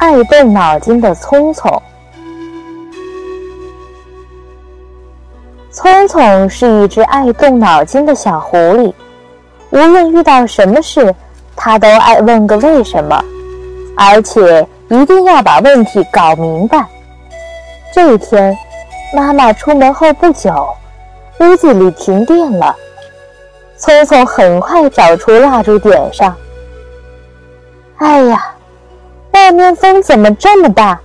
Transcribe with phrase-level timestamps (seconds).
[0.00, 1.82] 爱动脑筋的聪聪，
[5.70, 8.92] 聪聪是一只爱动脑筋的小狐狸。
[9.70, 11.14] 无论遇到什么事，
[11.56, 13.24] 它都爱问个为什么，
[13.96, 16.86] 而且一定要把问题搞明白。
[17.94, 18.54] 这一天，
[19.14, 20.52] 妈妈出门后不久，
[21.40, 22.76] 屋子里停电了。
[23.84, 26.34] 聪聪很快找出蜡烛点上。
[27.98, 28.54] 哎呀！
[29.32, 30.98] 外面风怎么这么大？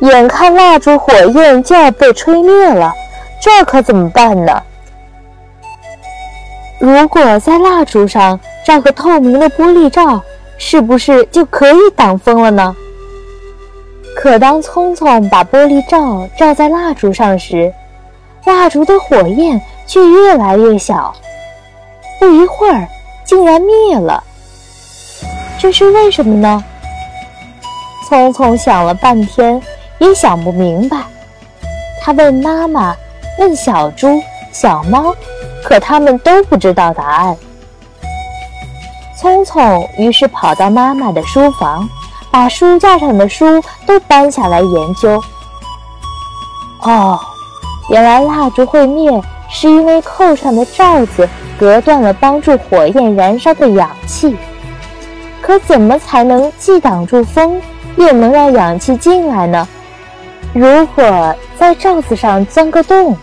[0.00, 2.90] 眼看蜡烛火焰就要被吹灭了，
[3.42, 4.62] 这可怎么办呢？
[6.78, 10.22] 如果在蜡烛上罩个透明的玻璃罩，
[10.56, 12.74] 是不是就可以挡风了呢？
[14.16, 17.70] 可当聪聪把玻璃罩罩在蜡烛上时，
[18.46, 21.14] 蜡烛的火焰却越来越小，
[22.26, 22.88] 不一会儿
[23.24, 24.20] 竟然灭了。
[25.60, 26.64] 这是为什么呢？
[28.08, 29.62] 聪聪想了半天，
[29.98, 30.98] 也想不明白。
[32.02, 32.96] 他问妈妈，
[33.38, 35.14] 问小猪、小猫，
[35.62, 37.36] 可他们都不知道答案。
[39.16, 41.88] 聪聪于是跑到妈妈的书房，
[42.32, 45.22] 把书架上的书都搬下来研究。
[46.80, 47.20] 哦，
[47.88, 54.36] 原来蜡烛会灭，是因为扣上的罩子隔断了帮助火焰燃烧的氧气。
[55.40, 57.60] 可怎么才能既挡住风？
[57.96, 59.66] 又能让氧气进来呢？
[60.52, 63.16] 如果在罩子上钻个洞，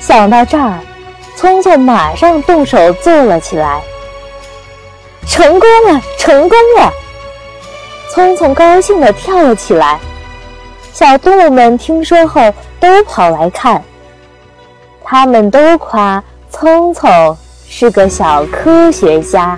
[0.00, 0.78] 想到这儿，
[1.34, 3.80] 聪聪马上动手做了起来。
[5.26, 6.92] 成功了，成功了！
[8.12, 9.98] 聪聪高兴地跳了起来。
[10.92, 13.82] 小动物们听说后都跑来看，
[15.08, 19.56] 他们都夸聪聪是个小科学家。